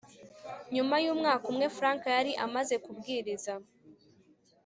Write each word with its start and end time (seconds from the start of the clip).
Nyuma 0.75 0.95
y 1.03 1.07
umwaka 1.13 1.43
umwe 1.51 1.65
frank 1.77 2.01
yari 2.17 2.31
amaze 2.45 2.75
kubwiriza 2.83 3.53